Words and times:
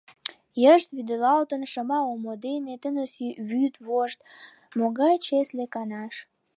Йышт 0.61 0.89
вӱдылалтын 0.95 1.61
шыма 1.71 1.99
омо 2.11 2.33
дене, 2.45 2.73
Тыныс 2.81 3.11
йӱр 3.49 3.73
вошт 3.87 4.19
могай 4.77 5.15
чесле 5.25 5.65
канаш! 5.73 6.15